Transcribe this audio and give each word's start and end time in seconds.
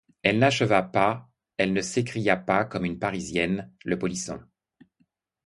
Elle 0.23 0.39
n’acheva 0.39 0.81
pas, 0.81 1.29
elle 1.57 1.73
ne 1.73 1.81
s’écria 1.83 2.35
pas 2.35 2.65
comme 2.65 2.85
une 2.85 2.97
Parisienne: 2.97 3.71
«Le 3.85 3.99
polisson! 3.99 4.39